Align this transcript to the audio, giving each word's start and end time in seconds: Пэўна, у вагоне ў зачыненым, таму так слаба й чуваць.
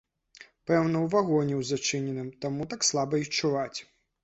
Пэўна, 0.71 1.01
у 1.07 1.09
вагоне 1.15 1.53
ў 1.61 1.63
зачыненым, 1.73 2.33
таму 2.47 2.69
так 2.73 2.89
слаба 2.91 3.23
й 3.23 3.25
чуваць. 3.39 3.79